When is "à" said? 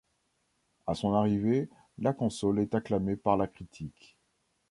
0.87-0.95